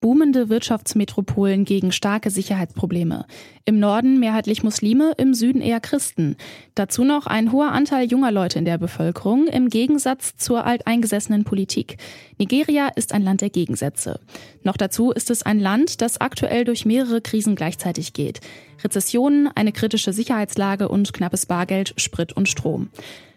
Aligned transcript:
Boomende 0.00 0.48
Wirtschaftsmetropolen 0.48 1.66
gegen 1.66 1.92
starke 1.92 2.30
Sicherheitsprobleme. 2.30 3.26
Im 3.66 3.78
Norden 3.78 4.18
mehrheitlich 4.18 4.62
Muslime, 4.62 5.12
im 5.18 5.34
Süden 5.34 5.60
eher 5.60 5.78
Christen. 5.78 6.36
Dazu 6.74 7.04
noch 7.04 7.26
ein 7.26 7.52
hoher 7.52 7.72
Anteil 7.72 8.06
junger 8.10 8.32
Leute 8.32 8.58
in 8.58 8.64
der 8.64 8.78
Bevölkerung 8.78 9.46
im 9.46 9.68
Gegensatz 9.68 10.36
zur 10.36 10.64
alteingesessenen 10.64 11.44
Politik. 11.44 11.98
Nigeria 12.38 12.88
ist 12.96 13.12
ein 13.12 13.22
Land 13.22 13.42
der 13.42 13.50
Gegensätze. 13.50 14.20
Noch 14.62 14.78
dazu 14.78 15.10
ist 15.10 15.30
es 15.30 15.42
ein 15.42 15.60
Land, 15.60 16.00
das 16.00 16.18
aktuell 16.18 16.64
durch 16.64 16.86
mehrere 16.86 17.20
Krisen 17.20 17.54
gleichzeitig 17.54 18.14
geht. 18.14 18.40
Rezessionen, 18.82 19.50
eine 19.54 19.72
kritische 19.72 20.14
Sicherheitslage 20.14 20.88
und 20.88 21.12
knappes 21.12 21.44
Bargeld, 21.44 21.92
Sprit 21.98 22.32
und 22.32 22.48
Strom. 22.48 22.88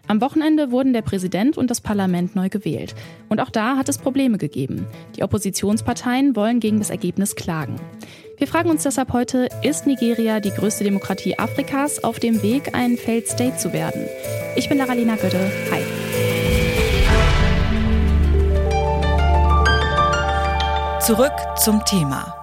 Am 0.05 0.19
Wochenende 0.19 0.71
wurden 0.71 0.91
der 0.91 1.01
Präsident 1.01 1.57
und 1.57 1.71
das 1.71 1.79
Parlament 1.79 2.35
neu 2.35 2.49
gewählt. 2.49 2.93
Und 3.29 3.39
auch 3.39 3.49
da 3.49 3.77
hat 3.77 3.87
es 3.87 3.97
Probleme 3.97 4.37
gegeben. 4.37 4.85
Die 5.15 5.23
Oppositionsparteien 5.23 6.35
wollen 6.35 6.59
gegen 6.59 6.79
das 6.79 6.89
Ergebnis 6.89 7.35
klagen. 7.35 7.77
Wir 8.37 8.47
fragen 8.47 8.69
uns 8.69 8.83
deshalb 8.83 9.13
heute, 9.13 9.47
ist 9.61 9.87
Nigeria 9.87 10.41
die 10.41 10.49
größte 10.49 10.83
Demokratie 10.83 11.39
Afrikas 11.39 12.03
auf 12.03 12.19
dem 12.19 12.43
Weg, 12.43 12.75
ein 12.75 12.97
Failed 12.97 13.27
State 13.27 13.57
zu 13.57 13.71
werden? 13.71 14.05
Ich 14.57 14.67
bin 14.67 14.77
Laralina 14.77 15.15
Götte. 15.15 15.39
Hi. 15.71 15.81
Zurück 20.99 21.33
zum 21.57 21.83
Thema. 21.85 22.42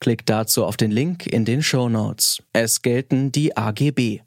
Klickt 0.00 0.30
dazu 0.30 0.64
auf 0.64 0.78
den 0.78 0.90
Link 0.90 1.26
in 1.26 1.44
den 1.44 1.62
Show 1.62 1.90
Notes. 1.90 2.42
Es 2.54 2.80
gelten 2.80 3.32
die 3.32 3.54
AGB. 3.54 4.20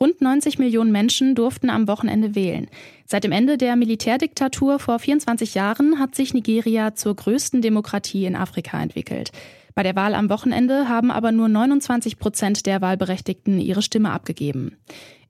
Rund 0.00 0.22
90 0.22 0.58
Millionen 0.58 0.92
Menschen 0.92 1.34
durften 1.34 1.68
am 1.68 1.88
Wochenende 1.88 2.34
wählen. 2.34 2.68
Seit 3.04 3.24
dem 3.24 3.32
Ende 3.32 3.58
der 3.58 3.76
Militärdiktatur 3.76 4.78
vor 4.78 4.98
24 4.98 5.54
Jahren 5.54 5.98
hat 5.98 6.14
sich 6.14 6.32
Nigeria 6.32 6.94
zur 6.94 7.16
größten 7.16 7.60
Demokratie 7.60 8.24
in 8.24 8.34
Afrika 8.34 8.80
entwickelt. 8.80 9.30
Bei 9.78 9.84
der 9.84 9.94
Wahl 9.94 10.16
am 10.16 10.28
Wochenende 10.28 10.88
haben 10.88 11.12
aber 11.12 11.30
nur 11.30 11.48
29 11.48 12.18
Prozent 12.18 12.66
der 12.66 12.80
Wahlberechtigten 12.80 13.60
ihre 13.60 13.80
Stimme 13.80 14.10
abgegeben. 14.10 14.76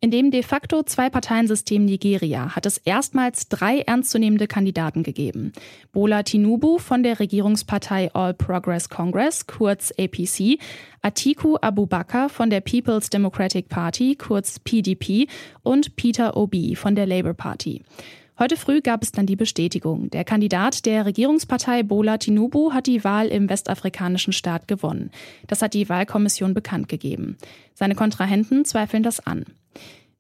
In 0.00 0.10
dem 0.10 0.30
de 0.30 0.42
facto 0.42 0.82
Zwei-Parteien-System 0.82 1.84
Nigeria 1.84 2.56
hat 2.56 2.64
es 2.64 2.78
erstmals 2.78 3.50
drei 3.50 3.80
ernstzunehmende 3.80 4.46
Kandidaten 4.46 5.02
gegeben. 5.02 5.52
Bola 5.92 6.22
Tinubu 6.22 6.78
von 6.78 7.02
der 7.02 7.20
Regierungspartei 7.20 8.10
All 8.14 8.32
Progress 8.32 8.88
Congress, 8.88 9.46
kurz 9.46 9.92
APC, 9.98 10.58
Atiku 11.02 11.56
Abubakar 11.56 12.30
von 12.30 12.48
der 12.48 12.62
People's 12.62 13.10
Democratic 13.10 13.68
Party, 13.68 14.14
kurz 14.14 14.60
PDP, 14.60 15.27
und 15.62 15.94
Peter 15.96 16.38
Obi 16.38 16.74
von 16.74 16.94
der 16.94 17.05
Labour 17.05 17.34
Party. 17.34 17.83
Heute 18.39 18.56
früh 18.56 18.81
gab 18.81 19.03
es 19.03 19.11
dann 19.11 19.27
die 19.27 19.34
Bestätigung. 19.34 20.11
Der 20.11 20.22
Kandidat 20.22 20.86
der 20.86 21.06
Regierungspartei 21.06 21.83
Bola 21.83 22.19
Tinubu 22.19 22.72
hat 22.72 22.86
die 22.86 23.03
Wahl 23.03 23.27
im 23.27 23.51
westafrikanischen 23.51 24.33
Staat 24.33 24.68
gewonnen. 24.68 25.11
Das 25.48 25.61
hat 25.61 25.74
die 25.74 25.89
Wahlkommission 25.89 26.55
bekannt 26.55 26.89
gegeben. 26.89 27.36
Seine 27.74 27.96
Kontrahenten 27.96 28.64
zweifeln 28.64 29.02
das 29.02 29.18
an. 29.18 29.45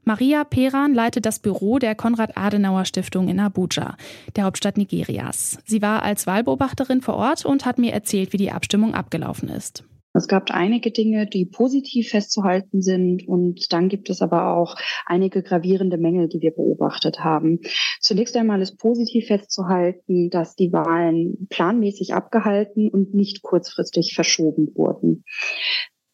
Maria 0.02 0.42
Peran 0.42 0.94
leitet 0.94 1.26
das 1.26 1.38
Büro 1.38 1.78
der 1.78 1.94
Konrad-Adenauer-Stiftung 1.94 3.28
in 3.28 3.38
Abuja, 3.38 3.96
der 4.34 4.44
Hauptstadt 4.44 4.78
Nigerias. 4.78 5.58
Sie 5.64 5.82
war 5.82 6.02
als 6.02 6.26
Wahlbeobachterin 6.26 7.02
vor 7.02 7.14
Ort 7.14 7.44
und 7.44 7.66
hat 7.66 7.78
mir 7.78 7.92
erzählt, 7.92 8.32
wie 8.32 8.38
die 8.38 8.50
Abstimmung 8.50 8.94
abgelaufen 8.94 9.48
ist. 9.48 9.84
Es 10.18 10.26
gab 10.26 10.50
einige 10.50 10.90
Dinge, 10.90 11.26
die 11.26 11.46
positiv 11.46 12.10
festzuhalten 12.10 12.82
sind 12.82 13.26
und 13.28 13.72
dann 13.72 13.88
gibt 13.88 14.10
es 14.10 14.20
aber 14.20 14.56
auch 14.56 14.74
einige 15.06 15.44
gravierende 15.44 15.96
Mängel, 15.96 16.28
die 16.28 16.40
wir 16.40 16.50
beobachtet 16.50 17.20
haben. 17.20 17.60
Zunächst 18.00 18.36
einmal 18.36 18.60
ist 18.60 18.78
positiv 18.78 19.28
festzuhalten, 19.28 20.28
dass 20.30 20.56
die 20.56 20.72
Wahlen 20.72 21.46
planmäßig 21.50 22.14
abgehalten 22.14 22.88
und 22.88 23.14
nicht 23.14 23.42
kurzfristig 23.42 24.14
verschoben 24.14 24.74
wurden. 24.74 25.24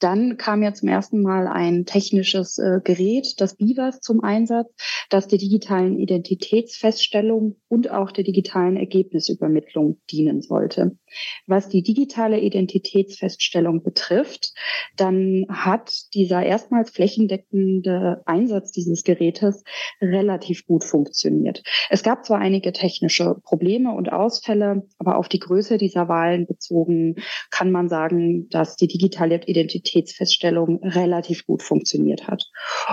Dann 0.00 0.36
kam 0.36 0.62
ja 0.62 0.74
zum 0.74 0.88
ersten 0.88 1.22
Mal 1.22 1.46
ein 1.46 1.86
technisches 1.86 2.58
äh, 2.58 2.80
Gerät, 2.84 3.40
das 3.40 3.56
BIVAS, 3.56 4.00
zum 4.00 4.22
Einsatz, 4.22 4.68
das 5.10 5.28
der 5.28 5.38
digitalen 5.38 5.98
Identitätsfeststellung 5.98 7.56
und 7.68 7.90
auch 7.90 8.10
der 8.10 8.24
digitalen 8.24 8.76
Ergebnisübermittlung 8.76 10.00
dienen 10.10 10.42
sollte. 10.42 10.98
Was 11.46 11.68
die 11.68 11.82
digitale 11.82 12.40
Identitätsfeststellung 12.40 13.82
betrifft, 13.82 14.52
dann 14.96 15.46
hat 15.48 15.92
dieser 16.14 16.42
erstmals 16.42 16.90
flächendeckende 16.90 18.22
Einsatz 18.26 18.72
dieses 18.72 19.04
Gerätes 19.04 19.62
relativ 20.00 20.66
gut 20.66 20.84
funktioniert. 20.84 21.62
Es 21.90 22.02
gab 22.02 22.24
zwar 22.24 22.38
einige 22.38 22.72
technische 22.72 23.36
Probleme 23.42 23.92
und 23.94 24.12
Ausfälle, 24.12 24.86
aber 24.98 25.16
auf 25.16 25.28
die 25.28 25.38
Größe 25.38 25.78
dieser 25.78 26.08
Wahlen 26.08 26.46
bezogen 26.46 27.16
kann 27.50 27.70
man 27.70 27.88
sagen, 27.88 28.48
dass 28.48 28.76
die 28.76 28.88
digitale 28.88 29.40
Identitätsfeststellung 29.46 30.82
relativ 30.82 31.46
gut 31.46 31.62
funktioniert 31.62 32.26
hat. 32.26 32.44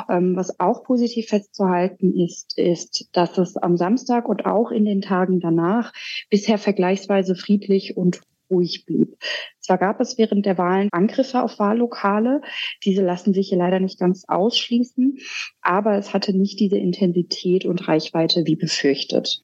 Ähm, 0.09 0.35
was 0.35 0.59
auch 0.59 0.83
positiv 0.83 1.27
festzuhalten 1.27 2.00
ist, 2.09 2.57
ist, 2.57 3.09
dass 3.13 3.37
es 3.37 3.57
am 3.57 3.77
Samstag 3.77 4.27
und 4.27 4.45
auch 4.45 4.71
in 4.71 4.85
den 4.85 5.01
Tagen 5.01 5.39
danach 5.39 5.93
bisher 6.29 6.57
vergleichsweise 6.57 7.35
friedlich 7.35 7.97
und 7.97 8.21
ruhig 8.49 8.85
blieb. 8.85 9.17
Zwar 9.59 9.77
gab 9.77 10.01
es 10.01 10.17
während 10.17 10.45
der 10.45 10.57
Wahlen 10.57 10.89
Angriffe 10.91 11.41
auf 11.41 11.57
Wahllokale, 11.57 12.41
diese 12.83 13.01
lassen 13.01 13.33
sich 13.33 13.49
hier 13.49 13.57
leider 13.57 13.79
nicht 13.79 13.99
ganz 13.99 14.25
ausschließen, 14.27 15.17
aber 15.61 15.97
es 15.97 16.13
hatte 16.13 16.33
nicht 16.33 16.59
diese 16.59 16.77
Intensität 16.77 17.65
und 17.65 17.87
Reichweite 17.87 18.45
wie 18.45 18.55
befürchtet. 18.55 19.43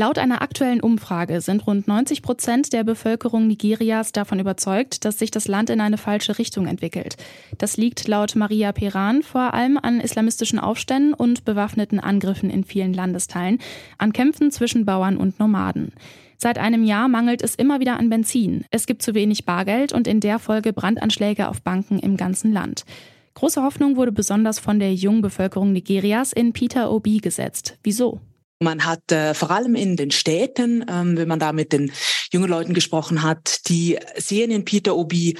Laut 0.00 0.16
einer 0.16 0.40
aktuellen 0.40 0.80
Umfrage 0.80 1.42
sind 1.42 1.66
rund 1.66 1.86
90 1.86 2.22
Prozent 2.22 2.72
der 2.72 2.84
Bevölkerung 2.84 3.46
Nigerias 3.46 4.12
davon 4.12 4.40
überzeugt, 4.40 5.04
dass 5.04 5.18
sich 5.18 5.30
das 5.30 5.46
Land 5.46 5.68
in 5.68 5.78
eine 5.82 5.98
falsche 5.98 6.38
Richtung 6.38 6.66
entwickelt. 6.66 7.18
Das 7.58 7.76
liegt 7.76 8.08
laut 8.08 8.34
Maria 8.34 8.72
Peran 8.72 9.22
vor 9.22 9.52
allem 9.52 9.76
an 9.76 10.00
islamistischen 10.00 10.58
Aufständen 10.58 11.12
und 11.12 11.44
bewaffneten 11.44 12.00
Angriffen 12.00 12.48
in 12.48 12.64
vielen 12.64 12.94
Landesteilen, 12.94 13.58
an 13.98 14.14
Kämpfen 14.14 14.50
zwischen 14.50 14.86
Bauern 14.86 15.18
und 15.18 15.38
Nomaden. 15.38 15.92
Seit 16.38 16.56
einem 16.56 16.82
Jahr 16.82 17.08
mangelt 17.08 17.42
es 17.42 17.54
immer 17.54 17.80
wieder 17.80 17.98
an 17.98 18.08
Benzin. 18.08 18.64
Es 18.70 18.86
gibt 18.86 19.02
zu 19.02 19.12
wenig 19.12 19.44
Bargeld 19.44 19.92
und 19.92 20.08
in 20.08 20.20
der 20.20 20.38
Folge 20.38 20.72
Brandanschläge 20.72 21.46
auf 21.46 21.60
Banken 21.60 21.98
im 21.98 22.16
ganzen 22.16 22.54
Land. 22.54 22.86
Große 23.34 23.62
Hoffnung 23.62 23.96
wurde 23.96 24.12
besonders 24.12 24.60
von 24.60 24.78
der 24.78 24.94
jungen 24.94 25.20
Bevölkerung 25.20 25.74
Nigerias 25.74 26.32
in 26.32 26.54
Peter 26.54 26.90
Obi 26.90 27.18
gesetzt. 27.18 27.76
Wieso? 27.82 28.22
Man 28.62 28.84
hat 28.84 29.10
äh, 29.10 29.32
vor 29.32 29.50
allem 29.50 29.74
in 29.74 29.96
den 29.96 30.10
Städten, 30.10 30.84
ähm, 30.86 31.16
wenn 31.16 31.28
man 31.28 31.38
da 31.38 31.52
mit 31.52 31.72
den 31.72 31.92
jungen 32.30 32.50
Leuten 32.50 32.74
gesprochen 32.74 33.22
hat, 33.22 33.68
die 33.68 33.98
sehen 34.16 34.50
in 34.50 34.66
Peter 34.66 34.96
Obi 34.96 35.38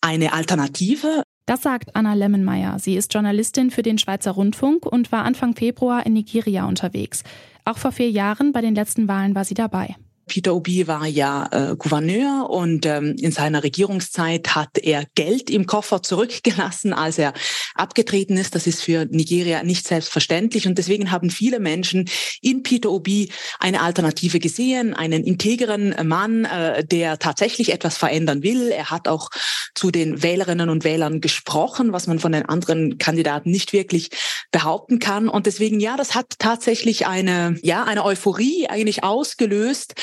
eine 0.00 0.32
Alternative. 0.32 1.22
Das 1.44 1.60
sagt 1.62 1.94
Anna 1.94 2.14
Lemmenmeier. 2.14 2.78
Sie 2.78 2.96
ist 2.96 3.12
Journalistin 3.12 3.70
für 3.70 3.82
den 3.82 3.98
Schweizer 3.98 4.30
Rundfunk 4.30 4.86
und 4.86 5.12
war 5.12 5.24
Anfang 5.24 5.54
Februar 5.54 6.06
in 6.06 6.14
Nigeria 6.14 6.64
unterwegs. 6.64 7.24
Auch 7.66 7.76
vor 7.76 7.92
vier 7.92 8.10
Jahren 8.10 8.52
bei 8.52 8.62
den 8.62 8.74
letzten 8.74 9.06
Wahlen 9.06 9.34
war 9.34 9.44
sie 9.44 9.54
dabei. 9.54 9.96
Peter 10.26 10.54
Obi 10.54 10.86
war 10.86 11.06
ja 11.06 11.48
äh, 11.50 11.76
Gouverneur 11.76 12.48
und 12.48 12.86
ähm, 12.86 13.16
in 13.18 13.32
seiner 13.32 13.62
Regierungszeit 13.62 14.54
hat 14.54 14.78
er 14.78 15.04
Geld 15.14 15.50
im 15.50 15.66
Koffer 15.66 16.02
zurückgelassen, 16.02 16.92
als 16.92 17.18
er 17.18 17.32
abgetreten 17.74 18.36
ist. 18.36 18.54
Das 18.54 18.66
ist 18.66 18.82
für 18.82 19.06
Nigeria 19.06 19.62
nicht 19.62 19.86
selbstverständlich 19.86 20.66
und 20.66 20.78
deswegen 20.78 21.10
haben 21.10 21.30
viele 21.30 21.60
Menschen 21.60 22.08
in 22.40 22.62
Peter 22.62 22.90
Obi 22.90 23.30
eine 23.58 23.82
Alternative 23.82 24.38
gesehen, 24.38 24.94
einen 24.94 25.24
integeren 25.24 25.94
Mann, 26.06 26.44
äh, 26.44 26.84
der 26.84 27.18
tatsächlich 27.18 27.72
etwas 27.72 27.96
verändern 27.96 28.42
will. 28.42 28.68
Er 28.70 28.90
hat 28.90 29.08
auch 29.08 29.30
zu 29.74 29.90
den 29.90 30.22
Wählerinnen 30.22 30.68
und 30.68 30.84
Wählern 30.84 31.20
gesprochen, 31.20 31.92
was 31.92 32.06
man 32.06 32.18
von 32.18 32.32
den 32.32 32.46
anderen 32.46 32.98
Kandidaten 32.98 33.50
nicht 33.50 33.72
wirklich 33.72 34.10
behaupten 34.50 34.98
kann. 34.98 35.28
Und 35.28 35.46
deswegen, 35.46 35.80
ja, 35.80 35.96
das 35.96 36.14
hat 36.14 36.34
tatsächlich 36.38 37.06
eine, 37.06 37.56
ja, 37.62 37.84
eine 37.84 38.04
Euphorie 38.04 38.68
eigentlich 38.68 39.02
ausgelöst 39.02 39.94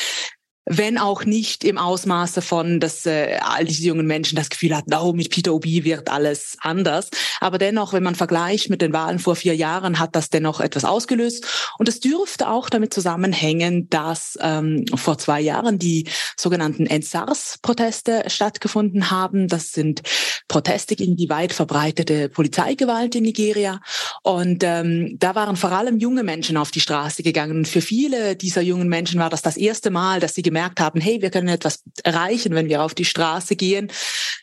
wenn 0.69 0.99
auch 0.99 1.25
nicht 1.25 1.63
im 1.63 1.79
Ausmaße 1.79 2.43
von, 2.43 2.79
dass 2.79 3.07
äh, 3.07 3.39
all 3.41 3.65
diese 3.65 3.87
jungen 3.87 4.05
Menschen 4.05 4.35
das 4.35 4.51
Gefühl 4.51 4.77
hatten, 4.77 4.93
oh, 4.93 5.13
mit 5.13 5.31
Peter 5.31 5.51
Obi 5.51 5.83
wird 5.83 6.09
alles 6.11 6.57
anders. 6.61 7.09
Aber 7.41 7.57
dennoch, 7.57 7.91
wenn 7.91 8.03
man 8.03 8.13
vergleicht 8.13 8.69
mit 8.69 8.83
den 8.83 8.93
Wahlen 8.93 9.17
vor 9.17 9.35
vier 9.35 9.55
Jahren, 9.55 9.97
hat 9.97 10.15
das 10.15 10.29
dennoch 10.29 10.59
etwas 10.59 10.85
ausgelöst. 10.85 11.71
Und 11.79 11.89
es 11.89 11.99
dürfte 11.99 12.49
auch 12.49 12.69
damit 12.69 12.93
zusammenhängen, 12.93 13.89
dass 13.89 14.37
ähm, 14.41 14.85
vor 14.93 15.17
zwei 15.17 15.41
Jahren 15.41 15.79
die 15.79 16.07
sogenannten 16.37 16.83
NSARS-Proteste 16.83 18.25
stattgefunden 18.27 19.09
haben. 19.09 19.47
Das 19.47 19.71
sind 19.71 20.03
Proteste 20.47 20.95
gegen 20.95 21.15
die 21.15 21.29
weit 21.29 21.51
verbreitete 21.51 22.29
Polizeigewalt 22.29 23.15
in 23.15 23.23
Nigeria. 23.23 23.81
Und 24.21 24.63
ähm, 24.63 25.17
da 25.17 25.33
waren 25.33 25.55
vor 25.55 25.71
allem 25.71 25.97
junge 25.97 26.21
Menschen 26.21 26.57
auf 26.57 26.69
die 26.69 26.79
Straße 26.79 27.23
gegangen. 27.23 27.57
Und 27.57 27.67
für 27.67 27.81
viele 27.81 28.35
dieser 28.35 28.61
jungen 28.61 28.87
Menschen 28.87 29.19
war 29.19 29.31
das 29.31 29.41
das 29.41 29.57
erste 29.57 29.89
Mal, 29.89 30.19
dass 30.19 30.35
sie 30.35 30.43
gemerkt 30.43 30.58
haben, 30.61 31.01
hey, 31.01 31.21
wir 31.21 31.29
können 31.29 31.47
etwas 31.47 31.83
erreichen, 32.03 32.53
wenn 32.55 32.69
wir 32.69 32.83
auf 32.83 32.93
die 32.93 33.05
Straße 33.05 33.55
gehen. 33.55 33.91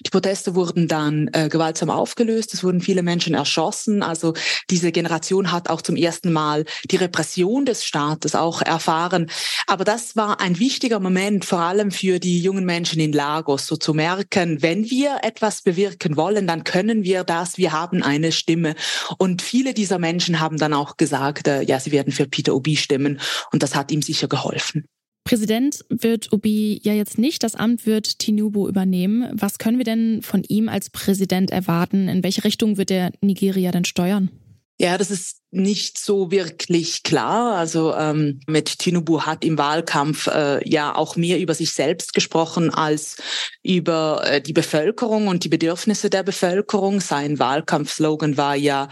Die 0.05 0.11
Proteste 0.11 0.55
wurden 0.55 0.89
dann 0.89 1.31
äh, 1.33 1.49
gewaltsam 1.49 1.91
aufgelöst. 1.91 2.53
Es 2.55 2.63
wurden 2.63 2.81
viele 2.81 3.03
Menschen 3.03 3.35
erschossen. 3.35 4.03
Also 4.03 4.35
diese 4.71 4.93
Generation 4.93 5.53
hat 5.53 5.71
auch 5.71 5.83
zum 5.83 5.97
ersten 5.97 6.33
Mal 6.33 6.65
die 6.91 6.97
Repression 6.97 7.65
des 7.65 7.85
Staates 7.85 8.35
auch 8.35 8.63
erfahren. 8.63 9.31
Aber 9.67 9.85
das 9.85 10.17
war 10.17 10.41
ein 10.41 10.59
wichtiger 10.59 11.01
Moment, 11.01 11.45
vor 11.45 11.61
allem 11.61 11.91
für 11.91 12.19
die 12.19 12.41
jungen 12.41 12.65
Menschen 12.65 13.01
in 13.01 13.13
Lagos, 13.13 13.67
so 13.67 13.77
zu 13.77 13.95
merken, 13.95 14.63
wenn 14.63 14.91
wir 14.91 15.19
etwas 15.23 15.63
bewirken 15.63 16.17
wollen, 16.17 16.47
dann 16.47 16.65
können 16.65 17.05
wir 17.05 17.25
das. 17.25 17.59
Wir 17.59 17.73
haben 17.73 18.03
eine 18.03 18.33
Stimme. 18.33 18.75
Und 19.19 19.43
viele 19.43 19.75
dieser 19.75 19.99
Menschen 19.99 20.41
haben 20.41 20.59
dann 20.59 20.73
auch 20.73 20.97
gesagt, 20.97 21.49
äh, 21.49 21.63
ja, 21.63 21.81
sie 21.81 21.93
werden 21.93 22.13
für 22.13 22.27
Peter 22.27 22.55
Obi 22.55 22.77
stimmen. 22.77 23.21
Und 23.53 23.63
das 23.63 23.75
hat 23.75 23.91
ihm 23.91 24.03
sicher 24.03 24.29
geholfen. 24.29 24.87
Präsident 25.27 25.85
wird 25.89 26.33
Obi 26.33 26.81
ja 26.85 26.93
jetzt 26.93 27.19
nicht, 27.19 27.43
das 27.43 27.57
Amt 27.57 27.85
wird 27.85 28.21
Tinubu 28.21 28.69
übernehmen. 28.69 29.29
Was 29.33 29.59
können 29.59 29.77
wir 29.77 29.85
denn 29.85 30.23
von 30.23 30.45
ihm 30.45 30.69
als 30.69 30.89
Präsident 30.89 31.51
erwarten? 31.51 32.09
In 32.09 32.23
welche 32.23 32.45
Richtung 32.45 32.77
wird 32.77 32.93
er 32.93 33.11
Nigeria 33.21 33.73
denn 33.73 33.85
steuern? 33.85 34.31
Ja, 34.79 34.97
das 34.97 35.11
ist 35.11 35.39
nicht 35.51 35.99
so 35.99 36.31
wirklich 36.31 37.03
klar. 37.03 37.57
Also 37.57 37.93
ähm, 37.97 38.39
mit 38.47 38.79
Tinubu 38.79 39.23
hat 39.23 39.45
im 39.45 39.59
Wahlkampf 39.59 40.29
äh, 40.29 40.69
ja 40.69 40.95
auch 40.95 41.17
mehr 41.17 41.41
über 41.41 41.55
sich 41.55 41.73
selbst 41.73 42.15
gesprochen 42.15 42.73
als 42.73 43.17
über 43.65 44.23
äh, 44.27 44.41
die 44.41 44.53
Bevölkerung 44.53 45.27
und 45.27 45.43
die 45.43 45.49
Bedürfnisse 45.49 46.09
der 46.09 46.23
Bevölkerung. 46.23 47.01
Sein 47.01 47.41
Wahlkampfslogan 47.41 48.37
war 48.37 48.55
ja 48.55 48.89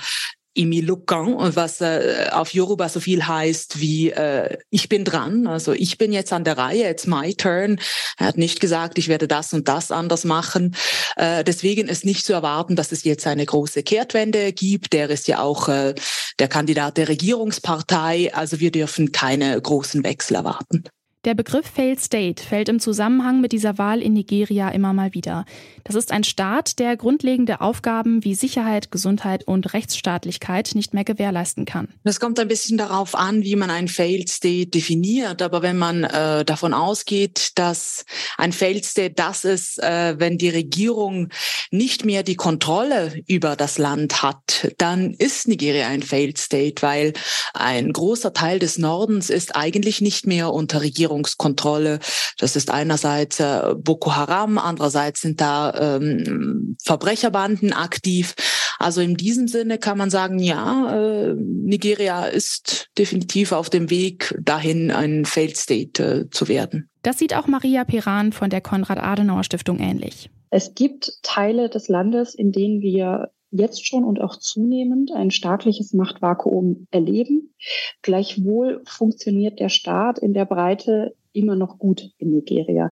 Imi 0.54 0.80
Lukan, 0.80 1.36
was 1.56 1.80
äh, 1.80 2.28
auf 2.30 2.54
Yoruba 2.54 2.88
so 2.88 3.00
viel 3.00 3.26
heißt 3.26 3.80
wie 3.80 4.10
äh, 4.10 4.56
ich 4.70 4.88
bin 4.88 5.04
dran, 5.04 5.46
also 5.46 5.72
ich 5.72 5.98
bin 5.98 6.12
jetzt 6.12 6.32
an 6.32 6.44
der 6.44 6.56
Reihe, 6.56 6.88
it's 6.88 7.06
my 7.06 7.34
turn. 7.34 7.80
Er 8.18 8.28
hat 8.28 8.38
nicht 8.38 8.60
gesagt, 8.60 8.98
ich 8.98 9.08
werde 9.08 9.26
das 9.26 9.52
und 9.52 9.68
das 9.68 9.90
anders 9.90 10.24
machen. 10.24 10.76
Äh, 11.16 11.42
deswegen 11.42 11.88
ist 11.88 12.04
nicht 12.04 12.24
zu 12.24 12.32
erwarten, 12.32 12.76
dass 12.76 12.92
es 12.92 13.02
jetzt 13.04 13.26
eine 13.26 13.44
große 13.44 13.82
Kehrtwende 13.82 14.52
gibt. 14.52 14.92
Der 14.92 15.10
ist 15.10 15.26
ja 15.26 15.40
auch 15.40 15.68
äh, 15.68 15.94
der 16.38 16.48
Kandidat 16.48 16.96
der 16.98 17.08
Regierungspartei, 17.08 18.32
also 18.34 18.60
wir 18.60 18.70
dürfen 18.70 19.12
keine 19.12 19.60
großen 19.60 20.04
Wechsel 20.04 20.36
erwarten. 20.36 20.84
Der 21.24 21.34
Begriff 21.34 21.64
Failed 21.66 22.00
State 22.00 22.44
fällt 22.44 22.68
im 22.68 22.80
Zusammenhang 22.80 23.40
mit 23.40 23.52
dieser 23.52 23.78
Wahl 23.78 24.02
in 24.02 24.12
Nigeria 24.12 24.68
immer 24.68 24.92
mal 24.92 25.14
wieder. 25.14 25.46
Das 25.82 25.96
ist 25.96 26.12
ein 26.12 26.22
Staat, 26.22 26.78
der 26.78 26.98
grundlegende 26.98 27.62
Aufgaben 27.62 28.22
wie 28.24 28.34
Sicherheit, 28.34 28.90
Gesundheit 28.90 29.44
und 29.44 29.72
Rechtsstaatlichkeit 29.72 30.72
nicht 30.74 30.92
mehr 30.92 31.04
gewährleisten 31.04 31.64
kann. 31.64 31.88
Das 32.04 32.20
kommt 32.20 32.38
ein 32.38 32.48
bisschen 32.48 32.76
darauf 32.76 33.14
an, 33.14 33.42
wie 33.42 33.56
man 33.56 33.70
ein 33.70 33.88
Failed 33.88 34.28
State 34.28 34.66
definiert. 34.66 35.40
Aber 35.40 35.62
wenn 35.62 35.78
man 35.78 36.04
äh, 36.04 36.44
davon 36.44 36.74
ausgeht, 36.74 37.52
dass 37.54 38.04
ein 38.36 38.52
Failed 38.52 38.84
State 38.84 39.14
das 39.14 39.44
ist, 39.44 39.82
äh, 39.82 40.16
wenn 40.18 40.36
die 40.36 40.50
Regierung 40.50 41.30
nicht 41.70 42.04
mehr 42.04 42.22
die 42.22 42.36
Kontrolle 42.36 43.14
über 43.26 43.56
das 43.56 43.78
Land 43.78 44.22
hat, 44.22 44.74
dann 44.76 45.14
ist 45.14 45.48
Nigeria 45.48 45.88
ein 45.88 46.02
Failed 46.02 46.36
State, 46.36 46.82
weil 46.82 47.14
ein 47.54 47.92
großer 47.94 48.34
Teil 48.34 48.58
des 48.58 48.76
Nordens 48.76 49.30
ist 49.30 49.56
eigentlich 49.56 50.02
nicht 50.02 50.26
mehr 50.26 50.52
unter 50.52 50.82
Regierung 50.82 51.13
Regierungskontrolle. 51.14 52.00
Das 52.38 52.56
ist 52.56 52.70
einerseits 52.70 53.40
äh, 53.40 53.74
Boko 53.76 54.14
Haram, 54.14 54.58
andererseits 54.58 55.20
sind 55.20 55.40
da 55.40 55.96
ähm, 55.96 56.76
Verbrecherbanden 56.82 57.72
aktiv. 57.72 58.34
Also 58.78 59.00
in 59.00 59.16
diesem 59.16 59.48
Sinne 59.48 59.78
kann 59.78 59.98
man 59.98 60.10
sagen, 60.10 60.38
ja, 60.38 60.94
äh, 60.94 61.34
Nigeria 61.34 62.24
ist 62.24 62.88
definitiv 62.98 63.52
auf 63.52 63.70
dem 63.70 63.90
Weg 63.90 64.36
dahin, 64.42 64.90
ein 64.90 65.24
Failed 65.24 65.56
State 65.56 66.02
äh, 66.02 66.30
zu 66.30 66.48
werden. 66.48 66.90
Das 67.02 67.18
sieht 67.18 67.34
auch 67.34 67.46
Maria 67.46 67.84
Peran 67.84 68.32
von 68.32 68.50
der 68.50 68.60
Konrad-Adenauer-Stiftung 68.60 69.78
ähnlich. 69.78 70.30
Es 70.50 70.74
gibt 70.74 71.12
Teile 71.22 71.68
des 71.68 71.88
Landes, 71.88 72.34
in 72.34 72.52
denen 72.52 72.80
wir 72.80 73.30
jetzt 73.54 73.86
schon 73.86 74.04
und 74.04 74.20
auch 74.20 74.36
zunehmend 74.36 75.12
ein 75.12 75.30
staatliches 75.30 75.92
Machtvakuum 75.94 76.86
erleben. 76.90 77.54
Gleichwohl 78.02 78.82
funktioniert 78.84 79.60
der 79.60 79.68
Staat 79.68 80.18
in 80.18 80.34
der 80.34 80.44
Breite 80.44 81.14
immer 81.32 81.56
noch 81.56 81.78
gut 81.78 82.10
in 82.18 82.30
Nigeria. 82.30 82.90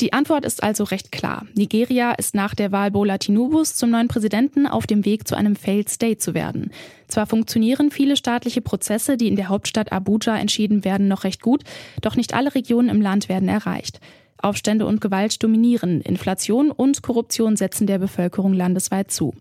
Die 0.00 0.12
Antwort 0.12 0.44
ist 0.44 0.62
also 0.62 0.84
recht 0.84 1.12
klar. 1.12 1.46
Nigeria 1.54 2.12
ist 2.12 2.34
nach 2.34 2.54
der 2.54 2.72
Wahl 2.72 2.90
Bola 2.90 3.16
Tinubus 3.16 3.74
zum 3.74 3.90
neuen 3.90 4.08
Präsidenten 4.08 4.66
auf 4.66 4.86
dem 4.86 5.04
Weg 5.04 5.26
zu 5.26 5.36
einem 5.36 5.56
Failed 5.56 5.88
State 5.88 6.18
zu 6.18 6.34
werden. 6.34 6.72
Zwar 7.08 7.26
funktionieren 7.26 7.90
viele 7.90 8.16
staatliche 8.16 8.60
Prozesse, 8.60 9.16
die 9.16 9.28
in 9.28 9.36
der 9.36 9.48
Hauptstadt 9.48 9.92
Abuja 9.92 10.36
entschieden 10.36 10.84
werden, 10.84 11.06
noch 11.08 11.24
recht 11.24 11.40
gut, 11.40 11.62
doch 12.02 12.16
nicht 12.16 12.34
alle 12.34 12.54
Regionen 12.54 12.88
im 12.88 13.00
Land 13.00 13.28
werden 13.28 13.48
erreicht. 13.48 14.00
Aufstände 14.44 14.86
und 14.86 15.00
Gewalt 15.00 15.42
dominieren, 15.42 16.00
Inflation 16.00 16.70
und 16.70 17.02
Korruption 17.02 17.56
setzen 17.56 17.86
der 17.86 17.98
Bevölkerung 17.98 18.52
landesweit 18.52 19.10
zu. 19.10 19.34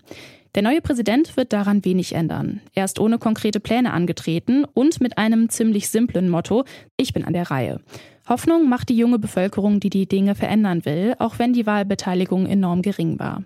Der 0.55 0.63
neue 0.63 0.81
Präsident 0.81 1.35
wird 1.35 1.51
daran 1.51 1.83
wenig 1.83 2.13
ändern. 2.13 2.61
Er 2.75 2.85
ist 2.85 2.99
ohne 2.99 3.17
konkrete 3.17 3.59
Pläne 3.59 3.91
angetreten 3.91 4.65
und 4.73 5.01
mit 5.01 5.17
einem 5.17 5.49
ziemlich 5.49 5.89
simplen 5.89 6.29
Motto, 6.29 6.63
ich 6.95 7.11
bin 7.11 7.25
an 7.25 7.33
der 7.33 7.49
Reihe. 7.49 7.79
Hoffnung 8.29 8.69
macht 8.69 8.89
die 8.89 8.97
junge 8.97 9.19
Bevölkerung, 9.19 9.79
die 9.79 9.89
die 9.89 10.07
Dinge 10.07 10.35
verändern 10.35 10.85
will, 10.85 11.15
auch 11.19 11.39
wenn 11.39 11.53
die 11.53 11.65
Wahlbeteiligung 11.65 12.45
enorm 12.45 12.81
gering 12.81 13.19
war. 13.19 13.43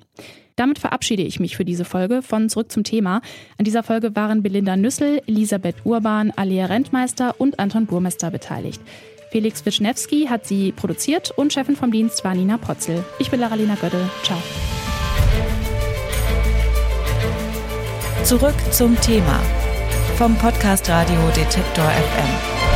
Damit 0.57 0.79
verabschiede 0.79 1.23
ich 1.23 1.39
mich 1.39 1.55
für 1.55 1.65
diese 1.65 1.85
Folge 1.85 2.21
von 2.21 2.49
Zurück 2.49 2.71
zum 2.71 2.83
Thema. 2.83 3.21
An 3.57 3.65
dieser 3.65 3.83
Folge 3.83 4.15
waren 4.15 4.43
Belinda 4.43 4.75
Nüssel, 4.75 5.21
Elisabeth 5.27 5.75
Urban, 5.85 6.31
Alia 6.35 6.65
Rentmeister 6.65 7.35
und 7.39 7.59
Anton 7.59 7.85
Burmester 7.85 8.31
beteiligt. 8.31 8.81
Felix 9.29 9.65
Wischnewski 9.65 10.27
hat 10.27 10.45
sie 10.45 10.71
produziert 10.71 11.31
und 11.31 11.53
Chefin 11.53 11.75
vom 11.75 11.91
Dienst 11.91 12.23
war 12.23 12.33
Nina 12.33 12.57
Potzel. 12.57 13.03
Ich 13.19 13.29
bin 13.29 13.39
Laralina 13.39 13.75
Gödel. 13.75 14.09
Ciao. 14.23 14.41
Zurück 18.23 18.55
zum 18.71 18.99
Thema 18.99 19.39
vom 20.17 20.35
Podcast 20.35 20.89
Radio 20.89 21.19
Detektor 21.35 21.85
FM. 21.85 22.66